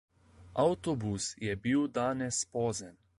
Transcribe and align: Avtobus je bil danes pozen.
Avtobus 0.63 1.27
je 1.47 1.55
bil 1.67 1.85
danes 2.01 2.43
pozen. 2.57 3.01